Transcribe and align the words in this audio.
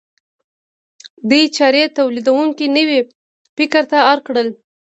دې 1.29 1.41
چارې 1.57 1.83
تولیدونکي 1.97 2.65
نوي 2.77 2.99
فکر 3.57 3.83
ته 3.91 3.97
اړ 4.11 4.17
کړل. 4.27 4.47